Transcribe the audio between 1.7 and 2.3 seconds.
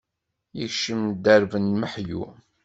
meḥyu.